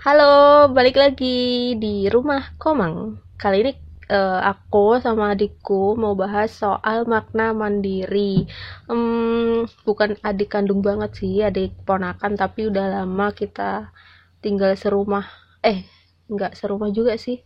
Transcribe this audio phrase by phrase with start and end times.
[0.00, 3.20] Halo, balik lagi di rumah Komang.
[3.36, 3.72] Kali ini
[4.08, 8.48] uh, aku sama adikku mau bahas soal makna mandiri.
[8.88, 13.92] Um, bukan adik kandung banget sih, adik ponakan, tapi udah lama kita
[14.40, 15.28] tinggal serumah.
[15.60, 15.84] Eh,
[16.32, 17.44] nggak serumah juga sih.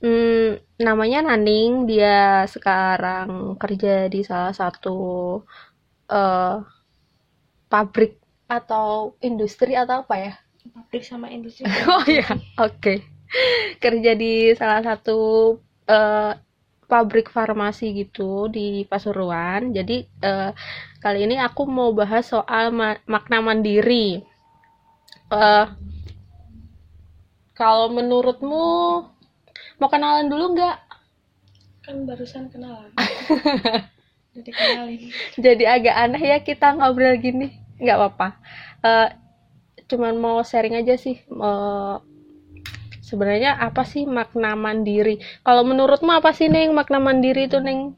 [0.00, 4.96] Hmm, namanya Naning, dia sekarang kerja di salah satu
[6.08, 6.64] uh,
[7.68, 8.16] pabrik
[8.48, 10.34] atau industri atau apa ya?
[10.64, 11.68] Pabrik sama industri.
[11.92, 12.24] oh ya,
[12.56, 12.80] oke.
[12.80, 12.98] Okay.
[13.82, 15.18] Kerja di salah satu
[15.90, 16.32] uh,
[16.86, 19.74] pabrik farmasi gitu di Pasuruan.
[19.74, 20.54] Jadi uh,
[21.02, 24.24] kali ini aku mau bahas soal ma makna mandiri.
[25.28, 25.66] Uh,
[27.54, 28.66] kalau menurutmu
[29.76, 30.78] mau kenalan dulu nggak?
[31.84, 32.90] Kan barusan kenalan.
[34.34, 35.00] Jadi kenalin.
[35.38, 37.54] Jadi agak aneh ya kita ngobrol gini.
[37.78, 38.28] Nggak apa-apa.
[38.82, 39.08] Uh,
[39.90, 41.20] cuman mau sharing aja sih.
[41.28, 42.00] Uh,
[43.04, 45.20] sebenarnya apa sih makna mandiri?
[45.44, 47.94] Kalau menurutmu apa sih Neng makna mandiri itu Neng?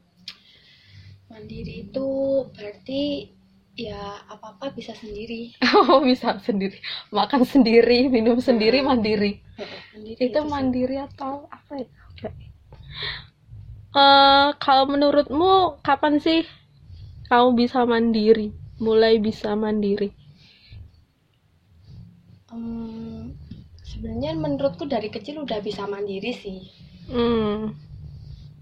[1.31, 2.07] Mandiri itu
[2.51, 3.31] berarti
[3.77, 5.55] ya apa-apa bisa sendiri.
[5.87, 6.81] Oh bisa sendiri,
[7.13, 9.39] makan sendiri, minum sendiri, mandiri.
[9.93, 11.87] mandiri itu, itu mandiri atau apa ya?
[13.97, 16.43] Uh, kalau menurutmu kapan sih
[17.31, 18.51] kamu bisa mandiri?
[18.77, 20.13] Mulai bisa mandiri?
[22.47, 23.35] Um,
[23.83, 26.63] sebenarnya menurutku dari kecil udah bisa mandiri sih
[27.11, 27.71] hmm.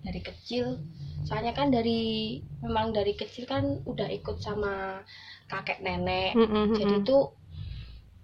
[0.05, 0.77] dari kecil
[1.25, 5.01] soalnya kan dari memang dari kecil kan udah ikut sama
[5.49, 6.65] kakek nenek mm -hmm.
[6.77, 7.33] jadi tuh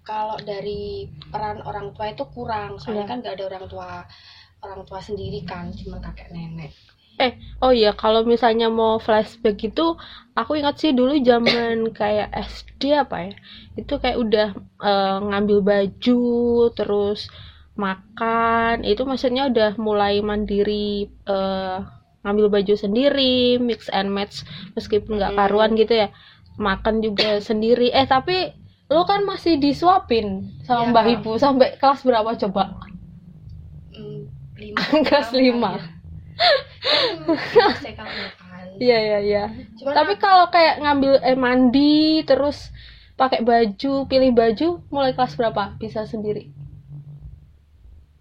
[0.01, 3.11] kalau dari peran orang tua itu kurang soalnya yeah.
[3.11, 3.89] kan gak ada orang tua
[4.61, 6.73] orang tua sendiri kan cuma kakek nenek
[7.19, 9.97] eh oh iya kalau misalnya mau flashback gitu
[10.37, 13.33] aku ingat sih dulu zaman kayak SD apa ya
[13.75, 14.47] itu kayak udah
[14.79, 16.23] uh, ngambil baju
[16.77, 17.27] terus
[17.75, 21.83] makan itu maksudnya udah mulai mandiri uh,
[22.21, 24.45] ngambil baju sendiri mix and match
[24.77, 26.13] meskipun nggak karuan gitu ya
[26.61, 27.89] makan juga sendiri.
[27.89, 28.53] Eh tapi
[28.91, 32.77] lo kan masih disuapin sama ya, mbak ibu sampai kelas berapa coba?
[33.95, 34.29] Hmm,
[35.07, 35.79] kelas lima.
[35.79, 36.00] Ya
[38.81, 39.43] Iya iya iya.
[39.77, 42.73] Tapi kalau kayak ngambil eh mandi terus
[43.13, 46.49] pakai baju, pilih baju mulai kelas berapa bisa sendiri?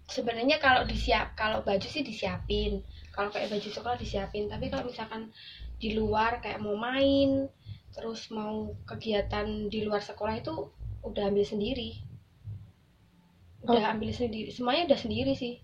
[0.05, 2.85] Sebenarnya kalau disiap kalau baju sih disiapin.
[3.11, 5.33] Kalau kayak baju sekolah disiapin, tapi kalau misalkan
[5.81, 7.49] di luar kayak mau main
[7.91, 10.71] terus mau kegiatan di luar sekolah itu
[11.03, 11.99] udah ambil sendiri.
[13.65, 13.93] Udah oh.
[13.97, 14.53] ambil sendiri.
[14.53, 15.59] Semuanya udah sendiri sih.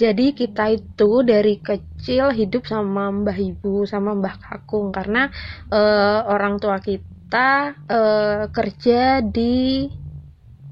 [0.00, 5.28] Jadi kita itu dari kecil hidup sama mbah ibu sama mbah kakung karena
[5.68, 9.84] uh, orang tua kita uh, kerja di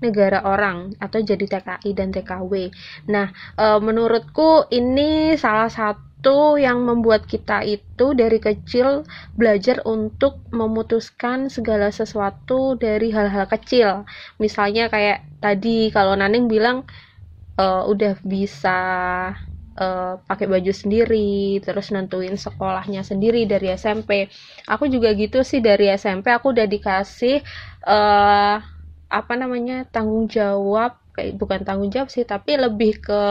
[0.00, 2.72] negara orang atau jadi TKI dan TKW.
[3.12, 3.28] Nah,
[3.60, 9.04] uh, menurutku ini salah satu yang membuat kita itu dari kecil
[9.36, 14.08] belajar untuk memutuskan segala sesuatu dari hal-hal kecil.
[14.40, 16.88] Misalnya kayak tadi kalau Naning bilang
[17.58, 18.78] uh, udah bisa
[19.78, 24.30] uh, pakai baju sendiri, terus nentuin sekolahnya sendiri dari SMP.
[24.70, 27.42] Aku juga gitu sih dari SMP aku udah dikasih
[27.84, 28.56] uh,
[29.08, 33.22] apa namanya tanggung jawab kayak bukan tanggung jawab sih tapi lebih ke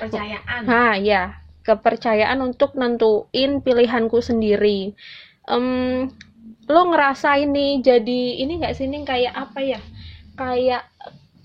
[0.00, 0.60] kepercayaan.
[0.64, 4.92] Nah ya kepercayaan untuk nentuin pilihanku sendiri.
[5.44, 6.08] Um,
[6.64, 9.80] lo ngerasa ini jadi ini nggak sih ini kayak apa ya?
[10.34, 10.88] Kayak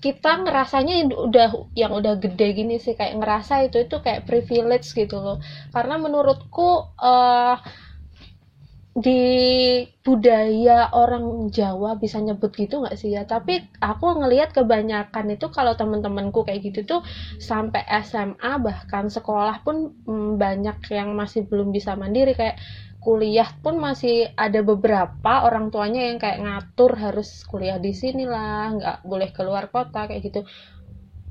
[0.00, 5.20] kita ngerasanya udah yang udah gede gini sih kayak ngerasa itu itu kayak privilege gitu
[5.20, 5.38] loh.
[5.76, 7.60] Karena menurutku uh,
[8.96, 9.22] di
[10.02, 13.28] budaya orang Jawa bisa nyebut gitu nggak sih ya?
[13.28, 17.00] Tapi aku ngelihat kebanyakan itu kalau temen-temenku kayak gitu tuh
[17.36, 22.32] sampai SMA bahkan sekolah pun mm, banyak yang masih belum bisa mandiri.
[22.32, 22.56] Kayak
[23.00, 28.76] kuliah pun masih ada beberapa orang tuanya yang kayak ngatur harus kuliah di sini lah
[28.76, 30.40] nggak boleh keluar kota kayak gitu.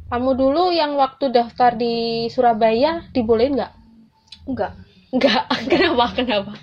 [0.09, 3.73] Kamu dulu yang waktu daftar di Surabaya dibolehin nggak?
[4.49, 4.73] Nggak.
[5.13, 5.43] Nggak.
[5.69, 6.05] Kenapa?
[6.17, 6.53] Kenapa?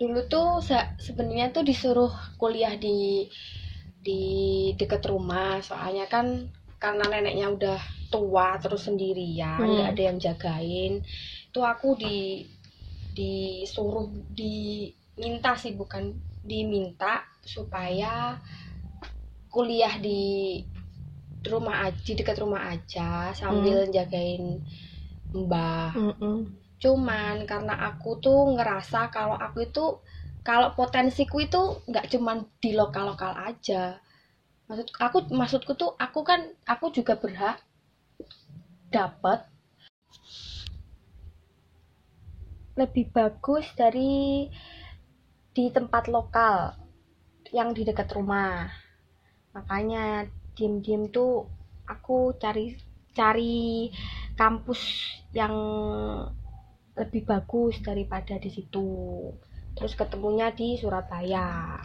[0.00, 3.28] Dulu tuh se sebenarnya tuh disuruh kuliah di
[4.00, 4.22] di
[4.80, 5.60] dekat rumah.
[5.60, 6.48] Soalnya kan
[6.80, 7.80] karena neneknya udah
[8.10, 9.92] tua terus sendirian nggak hmm.
[9.96, 10.92] ada yang jagain
[11.54, 12.42] tuh aku di
[13.12, 16.12] disuruh diminta sih bukan
[16.42, 18.40] diminta supaya
[19.52, 20.58] kuliah di
[21.46, 23.92] rumah aja di dekat rumah aja sambil mm.
[23.92, 24.62] jagain
[25.34, 26.38] mbah mm -mm.
[26.78, 29.84] cuman karena aku tuh ngerasa kalau aku itu
[30.42, 33.98] kalau potensiku itu nggak cuman di lokal lokal aja
[34.66, 37.58] maksud aku maksudku tuh aku kan aku juga berhak
[38.88, 39.51] dapat
[42.72, 44.48] lebih bagus dari
[45.52, 46.72] di tempat lokal
[47.52, 48.72] yang di dekat rumah.
[49.52, 50.24] Makanya
[50.56, 51.44] diem-diem tuh
[51.84, 52.72] aku cari
[53.12, 53.92] cari
[54.32, 54.80] kampus
[55.36, 55.52] yang
[56.96, 59.28] lebih bagus daripada di situ.
[59.76, 61.76] Terus ketemunya di Surabaya.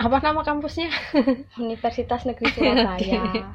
[0.00, 0.92] Apa nama kampusnya?
[1.64, 3.48] Universitas Negeri Surabaya.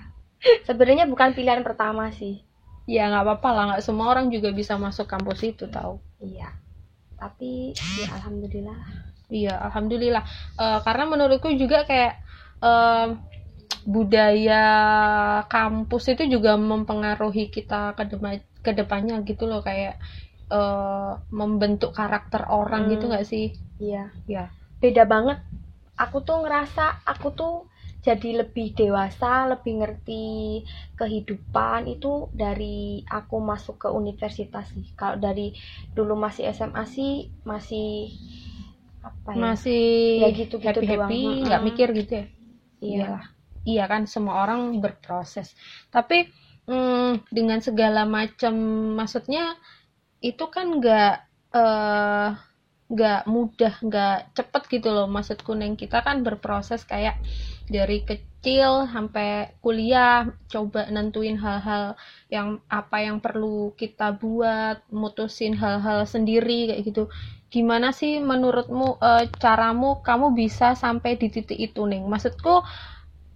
[0.65, 2.41] Sebenarnya bukan pilihan pertama sih.
[2.85, 3.63] Ya nggak apa-apa lah.
[3.73, 6.49] Nggak semua orang juga bisa masuk kampus itu tahu iya.
[7.21, 7.51] Tapi
[8.01, 8.79] ya alhamdulillah.
[9.39, 10.23] Iya alhamdulillah.
[10.61, 12.13] Eh, karena menurutku juga kayak
[12.61, 13.09] em,
[13.95, 14.63] budaya
[15.53, 18.03] kampus itu juga mempengaruhi kita ke
[18.65, 19.61] ke depannya gitu loh.
[19.67, 19.95] Kayak
[20.57, 22.91] eh, membentuk karakter orang Hmm.
[22.93, 23.45] gitu nggak sih?
[23.81, 24.03] Iya.
[24.29, 24.43] Ya
[24.81, 25.37] beda banget.
[25.97, 27.53] Aku tuh ngerasa aku tuh
[28.07, 30.23] jadi lebih dewasa lebih ngerti
[30.99, 32.11] kehidupan itu
[32.41, 32.77] dari
[33.19, 34.85] aku masuk ke universitas sih.
[34.99, 35.47] Kalau dari
[35.97, 37.11] dulu masih SMA sih
[37.51, 37.87] masih
[39.09, 39.51] apa ya?
[39.51, 39.83] Masih
[40.21, 41.35] Ya gitu-gitu happy happy doang.
[41.45, 41.67] nggak Mm-mm.
[41.67, 42.25] mikir gitu ya?
[42.89, 43.07] Iya.
[43.07, 43.25] Iyalah.
[43.69, 45.47] Iya kan semua orang berproses.
[45.95, 46.17] Tapi
[46.69, 48.53] mm, dengan segala macam
[48.99, 49.43] maksudnya
[50.29, 51.13] itu kan nggak
[51.59, 52.27] eh,
[52.93, 55.07] nggak mudah nggak cepet gitu loh.
[55.15, 57.15] Maksudku neng kita kan berproses kayak
[57.65, 61.97] dari kecil sampai kuliah coba nentuin hal-hal
[62.35, 67.03] yang apa yang perlu kita buat mutusin hal-hal sendiri kayak gitu
[67.53, 72.61] gimana sih menurutmu eh, caramu kamu bisa sampai di titik itu neng maksudku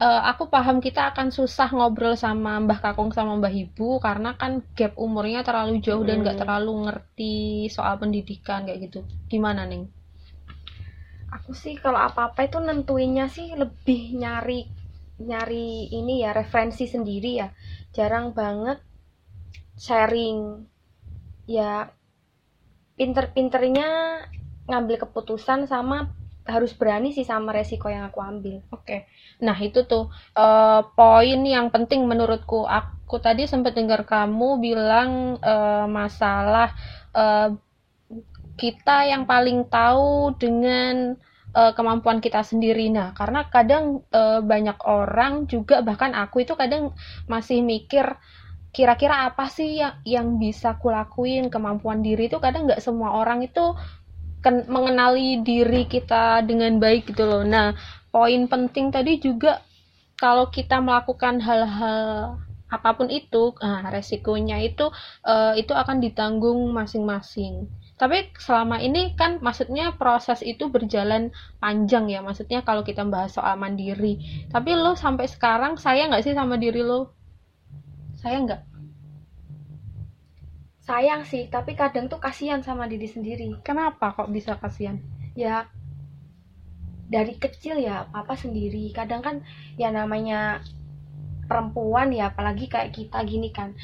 [0.06, 4.52] eh, aku paham kita akan susah ngobrol sama Mbah Kakung sama Mbah Ibu karena kan
[4.78, 6.42] gap umurnya terlalu jauh dan nggak Hmm.
[6.42, 7.34] terlalu ngerti
[7.76, 9.00] soal pendidikan kayak gitu.
[9.32, 9.84] Gimana, Neng?
[11.32, 14.66] Aku sih kalau apa-apa itu nentuinnya sih lebih nyari
[15.20, 17.48] nyari ini ya referensi sendiri ya
[17.92, 18.80] jarang banget
[19.80, 20.68] sharing
[21.50, 21.90] ya
[23.00, 23.88] pinter-pinternya
[24.70, 26.12] ngambil keputusan sama
[26.50, 29.06] harus berani sih sama resiko yang aku ambil Oke.
[29.46, 32.66] Nah, itu tuh eh, poin yang penting menurutku.
[32.66, 36.74] Aku tadi sempat dengar kamu bilang eh, masalah
[37.14, 37.54] eh,
[38.62, 41.16] kita yang paling tahu dengan
[41.60, 42.86] eh, kemampuan kita sendiri.
[42.98, 43.84] Nah, karena kadang
[44.20, 46.84] eh, banyak orang juga bahkan aku itu kadang
[47.32, 48.06] masih mikir
[48.76, 53.66] kira-kira apa sih yang yang bisa kulakuin kemampuan diri itu kadang nggak semua orang itu
[54.44, 57.44] ken- mengenali diri kita dengan baik gitu loh.
[57.56, 57.68] Nah,
[58.14, 59.52] poin penting tadi juga
[60.24, 62.04] kalau kita melakukan hal-hal
[62.70, 64.86] apa pun itu, nah, resikonya itu
[65.26, 67.56] eh, itu akan ditanggung masing-masing.
[68.00, 73.60] Tapi selama ini kan maksudnya proses itu berjalan panjang ya, maksudnya kalau kita bahas soal
[73.60, 74.48] mandiri.
[74.48, 77.12] Tapi lo sampai sekarang sayang nggak sih sama diri lo?
[78.24, 78.62] Sayang nggak?
[80.90, 84.98] sayang sih tapi kadang tuh kasihan sama diri sendiri Kenapa kok bisa kasihan?
[85.38, 85.70] ya
[87.10, 89.36] dari kecil ya papa sendiri kadang kan
[89.78, 90.60] ya namanya
[91.46, 93.78] perempuan ya apalagi kayak kita gini kan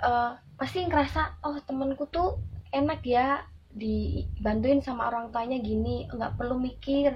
[0.00, 2.40] eh, pasti ngerasa oh temenku tuh
[2.80, 3.26] enak ya
[3.72, 7.10] dibantuin sama orang tuanya gini nggak perlu mikir.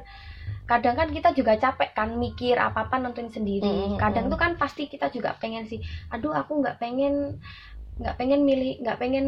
[0.70, 3.66] Kadang kan kita juga capek kan mikir apa apa nentuin sendiri.
[3.66, 5.80] Mm, mm, kadang tuh kan pasti kita juga pengen sih
[6.14, 7.14] aduh aku nggak pengen
[8.00, 9.26] nggak pengen milih nggak pengen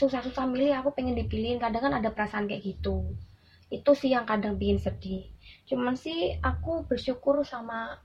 [0.00, 1.58] susah-susah milih aku pengen dipilihin.
[1.64, 2.96] Kadang kan ada perasaan kayak gitu.
[3.76, 5.22] Itu sih yang kadang bikin sedih.
[5.68, 6.18] Cuman sih
[6.50, 7.98] aku bersyukur sama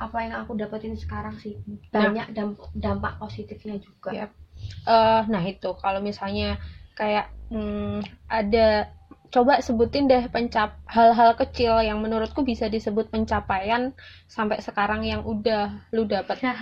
[0.00, 1.54] apa yang aku dapetin sekarang sih.
[1.92, 4.10] Banyak damp- dampak positifnya juga.
[4.16, 4.26] Ya.
[4.88, 6.56] eh nah itu kalau misalnya
[7.00, 8.00] kayak hmm,
[8.38, 8.66] ada
[9.34, 13.82] coba sebutin deh pencap hal-hal kecil yang menurutku bisa disebut pencapaian
[14.36, 15.62] sampai sekarang yang udah
[15.94, 16.36] lu dapat.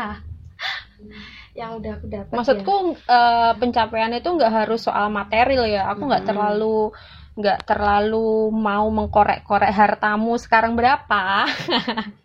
[1.59, 2.75] yang udah aku dapat Maksudku
[3.17, 5.83] eh, pencapaian itu nggak harus soal material ya.
[5.93, 6.29] Aku nggak Mm-mm.
[6.29, 6.93] terlalu
[7.39, 11.21] nggak terlalu mau mengkorek-korek hartamu sekarang berapa.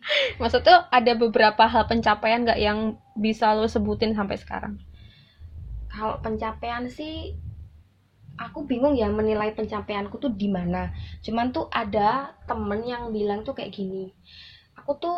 [0.41, 2.79] Maksudnya ada beberapa hal pencapaian nggak yang
[3.15, 4.73] bisa lo sebutin sampai sekarang?
[5.91, 7.13] kalau pencapaian sih
[8.39, 10.89] aku bingung ya menilai pencapaianku tuh di mana.
[11.21, 14.09] Cuman tuh ada temen yang bilang tuh kayak gini
[14.83, 15.17] aku tuh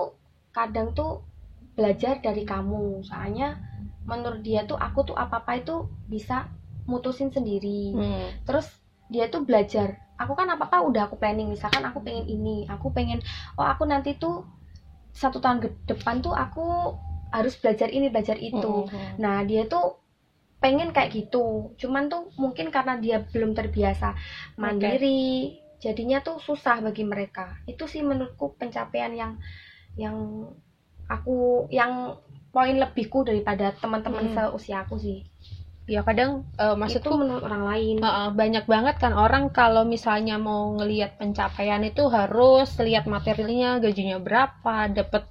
[0.54, 1.26] kadang tuh
[1.74, 3.02] belajar dari kamu.
[3.04, 3.60] Soalnya
[4.06, 6.48] menurut dia tuh aku tuh apa apa itu bisa
[6.86, 7.98] mutusin sendiri.
[7.98, 8.30] Hmm.
[8.46, 8.70] terus
[9.10, 9.98] dia tuh belajar.
[10.16, 11.52] Aku kan apa apa udah aku planning.
[11.52, 13.20] Misalkan aku pengen ini aku pengen
[13.60, 14.46] oh aku nanti tuh
[15.12, 16.96] satu tahun ke depan tuh aku
[17.34, 18.88] harus belajar ini belajar itu.
[18.88, 19.20] Mm-mm.
[19.20, 20.00] nah dia tuh
[20.64, 21.76] pengen kayak gitu.
[21.78, 24.16] Cuman tuh mungkin karena dia belum terbiasa
[24.58, 27.60] mandiri jadinya tuh susah bagi mereka.
[27.70, 29.32] Itu sih menurutku pencapaian yang
[29.96, 30.16] yang
[31.08, 32.18] aku yang
[32.50, 34.36] poin lebihku daripada teman-teman Hmm.
[34.36, 35.20] seusiaku sih.
[35.86, 37.96] Ya kadang eh, itu maksudku menurut orang lain.
[38.02, 44.18] Heeh, banyak banget kan orang kalau misalnya mau ngelihat pencapaian itu harus lihat materialnya, gajinya
[44.18, 45.30] berapa, dapat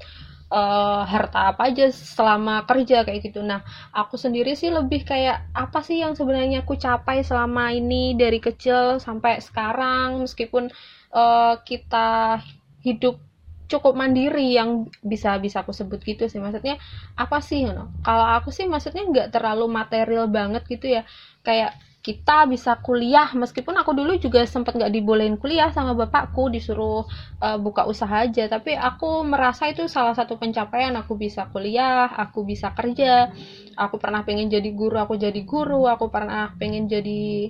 [0.54, 3.40] eh, harta apa aja selama kerja kayak gitu.
[3.50, 3.60] Nah,
[4.00, 9.02] aku sendiri sih lebih kayak apa sih yang sebenarnya aku capai selama ini dari kecil
[9.02, 10.70] sampai sekarang meskipun
[11.14, 12.38] eh, kita
[12.86, 13.16] hidup
[13.64, 16.76] cukup mandiri yang bisa bisa aku sebut gitu sih maksudnya
[17.16, 17.88] apa sih you know?
[18.04, 21.02] kalau aku sih maksudnya nggak terlalu material banget gitu ya
[21.40, 21.72] kayak
[22.04, 23.32] kita bisa kuliah.
[23.32, 27.08] Meskipun aku dulu juga sempat nggak dibolehin kuliah sama bapakku disuruh
[27.40, 28.44] uh, buka usaha aja.
[28.44, 30.92] Tapi aku merasa itu salah satu pencapaian.
[31.00, 33.32] Aku bisa kuliah aku bisa kerja.
[33.80, 35.88] Aku pernah pengen jadi guru aku jadi guru.
[35.88, 37.48] Aku pernah pengen jadi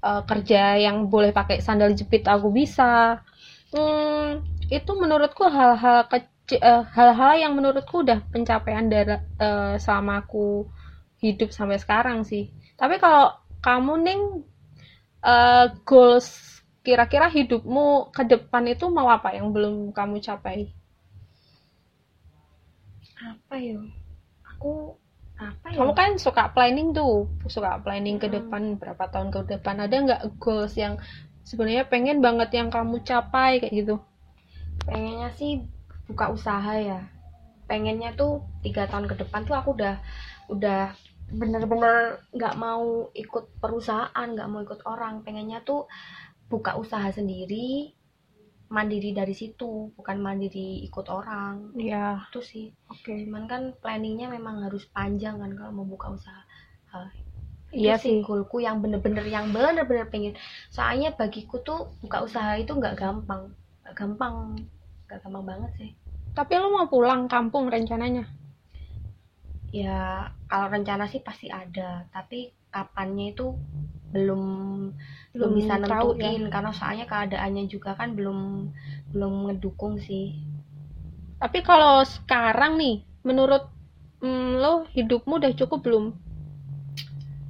[0.00, 3.20] uh, kerja yang boleh pakai sandal jepit aku bisa.
[3.76, 4.40] Hmm,
[4.72, 6.32] itu menurutku hal-hal kecil
[6.64, 10.64] uh, hal-hal yang menurutku udah pencapaian dari uh, selama aku
[11.22, 12.50] hidup sampai sekarang sih.
[12.74, 13.30] Tapi kalau
[13.66, 14.18] kamu nih
[15.32, 16.28] uh, goals
[16.86, 20.58] kira-kira hidupmu ke depan itu mau apa yang belum kamu capai?
[23.30, 23.78] Apa ya?
[24.50, 24.72] Aku
[25.48, 25.78] apa ya?
[25.78, 27.14] Kamu kan suka planning tuh
[27.54, 28.36] suka planning ke Hmm.
[28.36, 29.76] depan berapa tahun ke depan.
[29.84, 30.94] Ada nggak goals yang
[31.48, 33.94] sebenarnya pengen banget yang kamu capai kayak gitu?
[34.86, 35.52] Pengennya sih
[36.08, 37.00] buka usaha ya.
[37.70, 38.32] Pengennya tuh
[38.64, 39.94] tiga tahun ke depan tuh aku udah
[40.54, 40.80] udah
[41.32, 45.24] bener-bener nggak mau ikut perusahaan nggak mau ikut orang.
[45.24, 45.88] Pengennya tuh
[46.52, 47.96] buka usaha sendiri
[48.72, 51.76] mandiri dari situ bukan mandiri ikut orang.
[51.76, 52.66] Ya itu sih.
[52.88, 53.28] Oke.
[53.28, 56.42] Cuman kan planningnya memang harus panjang kan kalau mau buka usaha.
[57.72, 58.20] Iya sih.
[58.24, 60.36] goalku yang bener-bener yang bener-bener pengen.
[60.72, 63.52] Soalnya bagiku tuh buka usaha itu nggak gampang.
[63.84, 64.56] Nggak gampang.
[65.08, 65.90] Nggak gampang banget sih.
[66.32, 68.24] Tapi lu mau pulang kampung rencananya
[69.72, 73.56] ya kalau rencana sih pasti ada tapi kapannya itu
[74.12, 74.44] belum
[75.32, 75.88] belum bisa ya.
[75.88, 78.68] nentuin karena soalnya keadaannya juga kan belum
[79.16, 80.36] belum ngedukung sih.
[81.40, 83.64] Tapi kalau sekarang nih menurut
[84.20, 86.04] mm, lo hidupmu udah cukup belum?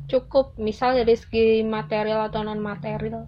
[0.06, 3.26] Cukup misal dari segi material atau non material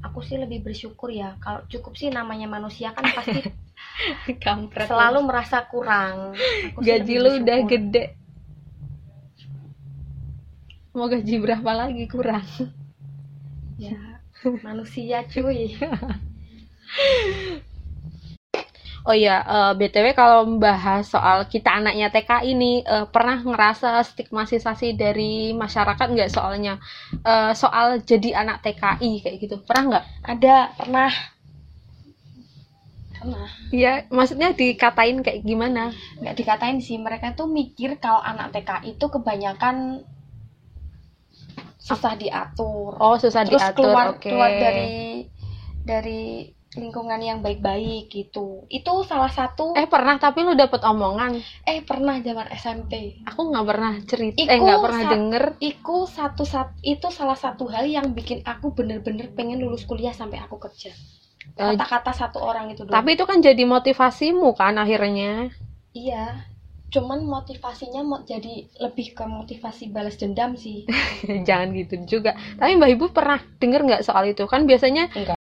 [0.00, 1.36] aku sih lebih bersyukur ya.
[1.38, 3.40] Kalau cukup sih namanya manusia kan pasti
[4.44, 6.34] kampret selalu merasa kurang.
[6.74, 8.04] Aku gaji lu udah gede.
[10.96, 12.04] Mau gaji berapa lagi?
[12.10, 12.44] Kurang.
[13.78, 13.96] Ya
[14.64, 15.76] manusia cuy.
[19.00, 24.92] Oh iya, eh, BTW kalau membahas soal kita anaknya TKI ini eh, pernah ngerasa stigmatisasi
[24.92, 26.76] dari masyarakat nggak soalnya?
[27.24, 29.56] Eh, soal jadi anak TKI kayak gitu.
[29.64, 30.04] Pernah nggak?
[30.20, 31.10] ada pernah
[33.20, 35.92] pernah Iya, maksudnya dikatain kayak gimana?
[36.20, 39.76] nggak dikatain sih mereka tuh mikir kalau anak TKI itu kebanyakan
[41.80, 44.28] susah diatur Oh susah terus diatur, keluar oke.
[44.28, 45.26] keluar dari
[45.82, 46.22] dari
[46.70, 51.32] lingkungan yang baik-baik gitu itu salah satu Eh pernah tapi lu dapet omongan.
[51.66, 55.44] eh pernah zaman SMP Aku nggak pernah cerita, Iku eh nggak pernah denger.
[55.58, 60.38] Iku satu sat itu salah satu hal yang bikin aku bener-bener pengen lulus kuliah sampai
[60.38, 61.19] aku kerja Eh,
[61.66, 65.32] kata-kata satu orang itu doang Tapi itu kan jadi motivasimu kan akhirnya.
[66.04, 66.24] iya
[66.94, 68.54] cuman motivasinya mau jadi
[68.84, 70.78] lebih ke motivasi balas dendam sih
[71.48, 72.30] Jangan gitu juga.
[72.58, 74.44] Tapi Mbak Ibu pernah denger nggak soal itu?
[74.48, 75.36] Kan biasanya Enggak.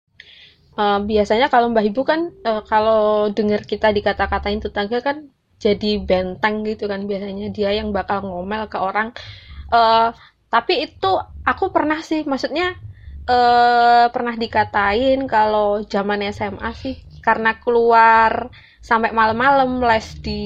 [0.79, 5.17] eh, biasanya kalau Mbak Ibu kan eh, kalau denger kita dikata-katain tetangga kan
[5.57, 9.09] jadi benteng gitu kan biasanya dia yang bakal ngomel ke orang.
[9.73, 10.09] Eh,
[10.53, 11.11] tapi itu
[11.47, 12.75] aku pernah sih, maksudnya
[13.27, 18.47] eh pernah dikatain kalau zaman SMA sih karena keluar
[18.79, 20.43] sampai malam-malam les di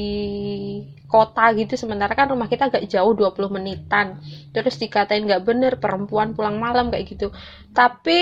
[1.05, 4.17] kota gitu sementara kan rumah kita agak jauh 20 menitan.
[4.55, 7.29] Terus dikatain nggak bener perempuan pulang malam kayak gitu.
[7.75, 8.21] Tapi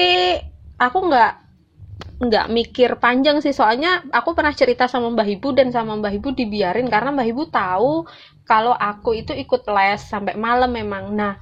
[0.76, 1.34] aku nggak
[2.20, 6.36] nggak mikir panjang sih soalnya aku pernah cerita sama Mbah Ibu dan sama Mbah Ibu
[6.36, 8.04] dibiarin karena Mbah Ibu tahu
[8.44, 11.16] kalau aku itu ikut les sampai malam memang.
[11.16, 11.40] Nah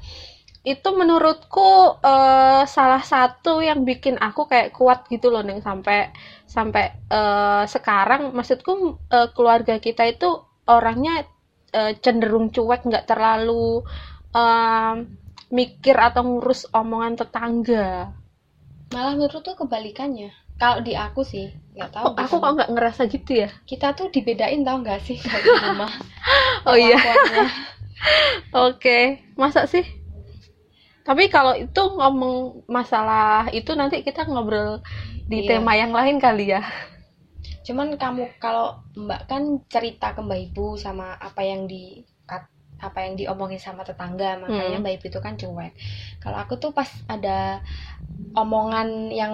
[0.74, 1.70] itu menurutku
[2.14, 5.60] eh, salah satu yang bikin aku kayak kuat gitu loh neng.
[5.68, 5.98] Sampai
[6.56, 6.84] sampai
[7.18, 8.72] eh, sekarang maksudku
[9.16, 10.30] eh, keluarga kita itu
[10.76, 11.14] orangnya
[11.80, 13.68] eh, cenderung cuek nggak terlalu
[14.36, 14.96] em,
[15.58, 17.88] mikir atau ngurus omongan tetangga.
[18.94, 20.32] Malah menurut tuh kebalikannya.
[20.62, 21.48] Kalau di aku sih
[21.78, 23.50] nggak tahu Oh, aku kok nggak ngerasa gitu ya?
[23.70, 25.92] Kita tuh dibedain tau nggak sih kalau di rumah
[26.68, 26.98] Oh iya.
[28.68, 29.22] Oke.
[29.38, 29.86] Masa sih
[31.08, 32.36] tapi kalau itu ngomong
[32.78, 34.84] masalah itu nanti kita ngobrol
[35.32, 35.50] di Iya.
[35.58, 36.62] tema yang lain kali ya
[37.68, 38.68] cuman kamu kalau
[39.06, 41.84] mbak kan cerita ke mbak ibu sama apa yang di
[42.88, 44.84] apa yang diomongin sama tetangga makanya Hmm.
[44.84, 45.74] mbak ibu itu kan cuek
[46.24, 47.38] kalau aku tuh pas ada
[48.44, 48.90] omongan
[49.22, 49.34] yang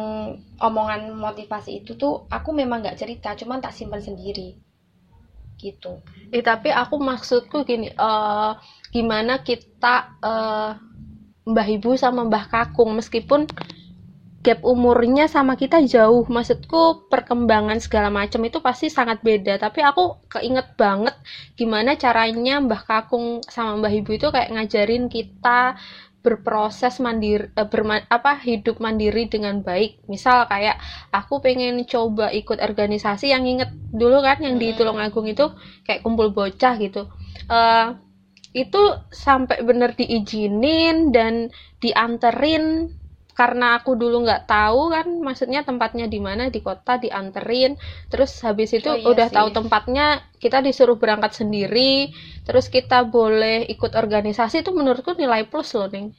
[0.67, 4.49] omongan motivasi itu tuh aku memang nggak cerita cuman tak simpan sendiri
[5.61, 5.93] gitu
[6.33, 8.51] Eh, tapi aku maksudku gini, eh
[8.95, 10.71] gimana kita eh
[11.49, 13.47] Mbah Ibu sama Mbah Kakung meskipun
[14.43, 19.55] gap umurnya sama kita jauh, maksudku perkembangan segala macam itu pasti sangat beda.
[19.55, 21.15] Tapi aku keinget banget
[21.55, 25.79] gimana caranya Mbah Kakung sama Mbah Ibu itu kayak ngajarin kita
[26.23, 27.67] berproses mandiri eh,
[28.07, 30.07] apa hidup mandiri dengan baik.
[30.11, 30.75] Misal kayak
[31.11, 34.77] aku pengen coba ikut organisasi yang inget dulu kan yang di Mm-mm.
[34.79, 35.51] Tulungagung itu
[35.87, 37.07] kayak kumpul bocah gitu.
[37.51, 37.85] Eh
[38.53, 38.81] itu
[39.25, 41.33] sampai bener diizinin dan
[41.83, 42.65] dianterin.
[43.33, 47.71] Karena aku dulu nggak tahu kan maksudnya tempatnya di mana di kota dianterin.
[48.11, 49.33] Terus habis itu Oh iya udah sih.
[49.35, 52.13] tahu tempatnya kita disuruh berangkat sendiri.
[52.45, 54.61] Terus kita boleh ikut organisasi.
[54.61, 56.13] Itu menurutku nilai plus loh Ning.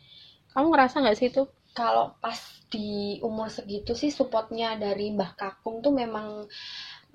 [0.54, 1.42] Kamu ngerasa nggak sih itu?
[1.78, 2.38] Kalau pas
[2.72, 6.46] di umur segitu sih supportnya dari Mbah Kakung tuh memang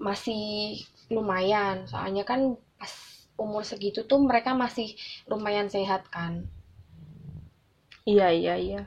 [0.07, 0.43] masih
[1.15, 1.87] lumayan.
[1.91, 2.93] Soalnya kan pas
[3.39, 4.93] umur segitu tuh mereka masih
[5.31, 6.33] lumayan sehat kan?
[8.07, 8.81] Iya iya iya.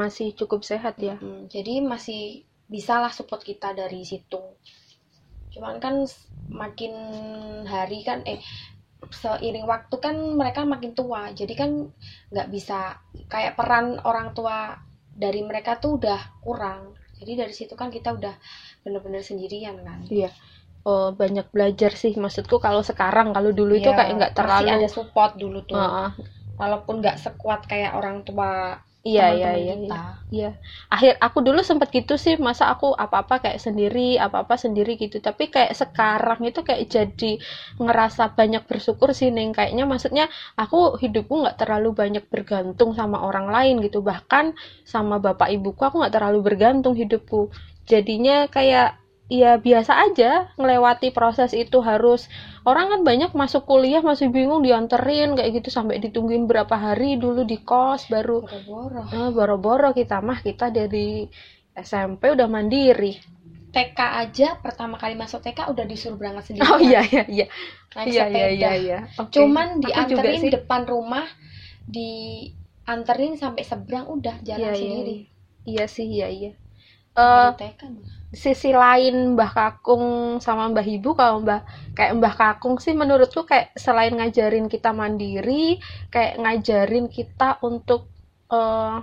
[0.00, 1.16] Masih cukup sehat ya.
[1.18, 4.40] Mm, jadi masih bisalah support kita dari situ.
[5.52, 5.94] Cuman kan
[6.48, 6.94] makin
[7.68, 8.40] hari kan eh
[9.08, 11.32] seiring waktu kan mereka makin tua.
[11.32, 11.70] Jadi kan
[12.32, 12.98] nggak bisa
[13.32, 14.76] kayak peran orang tua
[15.24, 16.94] dari mereka tuh udah kurang.
[17.18, 18.34] Jadi dari situ kan kita udah
[18.86, 19.98] bener-bener sendirian kan.
[20.06, 20.30] Iya
[20.88, 24.88] oh, banyak belajar sih maksudku kalau sekarang kalau dulu itu Iya, kayak nggak terlalu ada
[24.96, 26.08] support dulu tuh Heeh.
[26.60, 28.50] walaupun nggak sekuat kayak orang tua
[29.06, 30.00] iya iya iya iya.
[30.28, 30.50] Iya,
[30.92, 35.24] akhir aku dulu sempet gitu sih, masa aku apa-apa kayak sendiri, apa-apa sendiri gitu.
[35.24, 37.40] Tapi kayak sekarang itu kayak jadi
[37.80, 39.56] ngerasa banyak bersyukur sih, Neng.
[39.56, 40.24] Kayaknya maksudnya
[40.60, 44.04] aku hidupku nggak terlalu banyak bergantung sama orang lain gitu.
[44.04, 44.52] Bahkan
[44.84, 47.48] sama bapak ibuku aku nggak terlalu bergantung hidupku.
[47.88, 52.32] Jadinya kayak ya biasa aja ngelewati proses itu harus
[52.64, 57.44] orang kan banyak masuk kuliah masih bingung dianterin kayak gitu sampai ditungguin berapa hari dulu
[57.44, 59.04] di kos baru boro-boro
[59.36, 61.28] boro-boro kita mah kita dari
[61.78, 63.14] SMP udah mandiri.
[63.68, 67.46] TK aja pertama kali masuk TK udah disuruh berangkat sendiri Oh iya iya iya.
[67.94, 68.98] naik Iya sepeda iya iya iya.
[69.30, 71.28] Cuman Aku dianterin depan rumah
[71.86, 75.30] dianterin sampai seberang udah Iya, jalan iya, sendiri iya.
[75.68, 76.50] Iya sih iya iya.
[77.14, 78.17] Eh TK malah.
[78.28, 81.64] Sisi lain Mbah Kakung sama Mbah Ibu kalau Mbah
[81.96, 85.80] kayak Mbah Kakung sih menurutku kayak selain ngajarin kita mandiri,
[86.12, 88.08] kayak ngajarin kita untuk
[88.52, 88.96] eh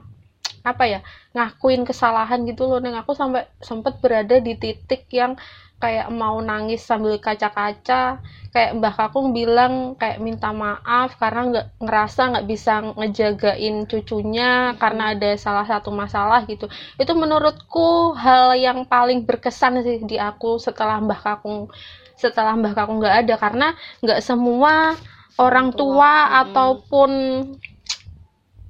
[0.65, 0.99] apa ya
[1.37, 2.81] ngakuin kesalahan gitu loh.
[2.81, 5.37] Neng aku sampai sempet berada di titik yang
[5.75, 8.23] kayak mau nangis sambil kaca-kaca
[8.55, 15.11] kayak Mbah Kakung bilang kayak minta maaf karena nggak ngerasa nggak bisa ngejagain cucunya karena
[15.11, 16.71] ada salah satu masalah gitu.
[16.95, 21.67] Itu menurutku hal yang paling berkesan sih di aku setelah Mbah Kakung
[22.15, 23.35] setelah Mbah Kakung nggak ada.
[23.35, 23.67] Karena
[23.99, 24.95] nggak semua
[25.35, 26.41] orang tua, mm-mm.
[26.47, 27.11] ataupun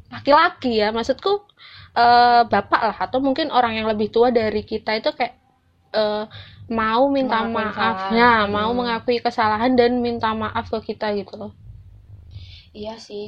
[0.10, 1.46] laki-laki ya maksudku
[1.94, 5.45] eh, bapak lah atau mungkin orang yang lebih tua dari kita itu kayak
[6.02, 6.24] eh,
[6.80, 8.20] mau minta Mengakui maaf kesalahan.
[8.20, 8.80] ya mau Hmm.
[8.80, 11.52] mengakui kesalahan dan minta maaf ke kita gitu loh
[12.80, 13.28] iya sih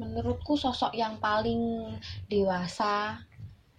[0.00, 1.60] menurutku sosok yang paling
[2.32, 2.94] dewasa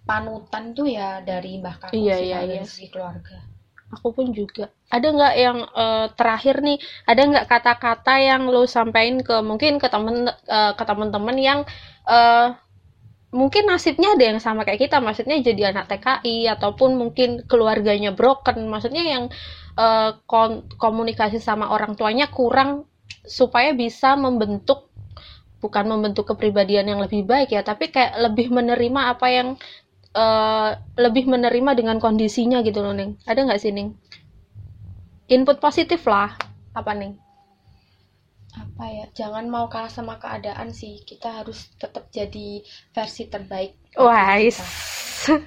[0.10, 2.64] panutan tuh ya dari Mbah Kakung Iya, iya, iya.
[2.72, 3.38] segi keluarga
[3.94, 6.78] aku pun juga ada nggak yang eh, terakhir nih
[7.10, 11.60] ada nggak kata-kata yang lo sampaikan ke mungkin ke temen eh, ke teman-teman yang
[12.10, 12.48] eh,
[13.34, 18.70] mungkin nasibnya ada yang sama kayak kita maksudnya jadi anak TKI ataupun mungkin keluarganya broken.
[18.70, 19.34] Maksudnya yang
[20.30, 22.86] kon- komunikasi sama orang tuanya kurang
[23.26, 24.94] supaya bisa membentuk
[25.64, 29.48] bukan membentuk kepribadian yang lebih baik ya tapi kayak lebih menerima apa yang
[30.12, 30.70] eh,
[31.00, 33.18] lebih menerima dengan kondisinya gitu loh Ning.
[33.26, 33.96] Ada nggak sih Ning?
[35.32, 36.36] Input positif lah.
[36.76, 37.23] Apa Ning
[38.54, 42.62] apa ya jangan mau kalah sama keadaan sih kita harus tetap jadi
[42.94, 43.98] versi terbaik kita.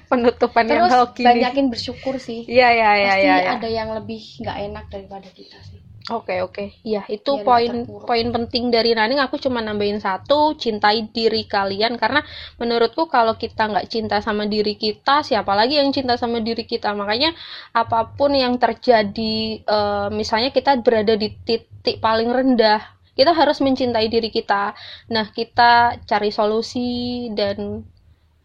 [0.09, 3.51] penutupan yang terus hoki nih banyakin bersyukur sih iya iya iya pasti iya iya.
[3.55, 8.07] ada yang lebih nggak enak daripada kita sih Oke oke, iya itu Biar poin terpuruk.
[8.07, 9.19] poin penting dari Naning.
[9.27, 12.23] Aku cuma nambahin satu, cintai diri kalian karena
[12.55, 16.95] menurutku kalau kita nggak cinta sama diri kita, siapa lagi yang cinta sama diri kita?
[16.95, 17.35] Makanya
[17.75, 24.07] apa pun yang terjadi, eh, misalnya kita berada di titik paling rendah, kita harus mencintai
[24.07, 24.77] diri kita.
[25.09, 27.83] Nah kita cari solusi dan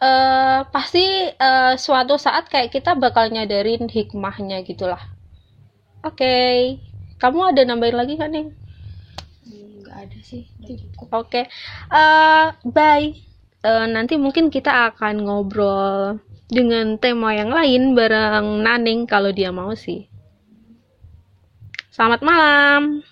[0.02, 4.98] eh pasti eh, suatu saat kayak kita bakal nyadarin hikmahnya gitulah.
[6.02, 6.34] oke
[7.22, 8.50] kamu ada nambahin lagi kan nih
[9.78, 11.44] nggak ada sih udah cukup Oke,
[11.92, 13.06] eh bye.
[13.62, 19.76] Eh, nanti mungkin kita akan ngobrol dengan tema yang lain bareng Naning kalau dia mau
[19.76, 20.08] sih.
[21.92, 23.04] Selamat malam.